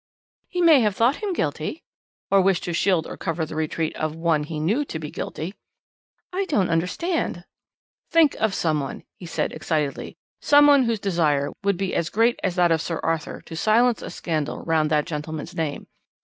"He 0.47 0.61
may 0.61 0.79
have 0.79 0.95
thought 0.95 1.17
him 1.17 1.31
guilty." 1.31 1.83
"Or 2.31 2.41
wished 2.41 2.63
to 2.63 2.73
shield 2.73 3.05
or 3.05 3.15
cover 3.17 3.45
the 3.45 3.55
retreat 3.55 3.95
of 3.95 4.15
one 4.15 4.45
he 4.45 4.59
knew 4.59 4.83
to 4.83 4.97
be 4.97 5.11
guilty." 5.11 5.53
"I 6.33 6.45
don't 6.45 6.71
understand." 6.71 7.45
"Think 8.09 8.33
of 8.39 8.55
someone," 8.55 9.03
he 9.17 9.27
said 9.27 9.51
excitedly, 9.53 10.17
"someone 10.41 10.85
whose 10.85 10.99
desire 10.99 11.51
would 11.63 11.77
be 11.77 11.93
as 11.93 12.09
great 12.09 12.39
as 12.43 12.55
that 12.55 12.71
of 12.71 12.89
Lord 12.89 13.01
Arthur 13.03 13.41
to 13.41 13.55
silence 13.55 14.01
a 14.01 14.09
scandal 14.09 14.63
round 14.63 14.89
that 14.89 15.05
gentleman's 15.05 15.53
name. 15.53 15.85